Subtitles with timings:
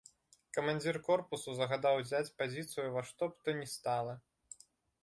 [0.57, 4.13] Камандзір корпусу загадаў узяць пазіцыю ўва што б тое ні стала.